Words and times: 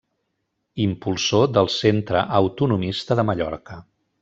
Impulsor 0.85 1.45
del 1.59 1.69
Centre 1.75 2.25
Autonomista 2.41 3.19
de 3.21 3.27
Mallorca. 3.33 3.79